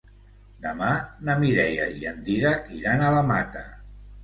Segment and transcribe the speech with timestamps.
[0.63, 0.87] Demà
[1.27, 3.67] na Mireia i en Dídac iran a la Mata.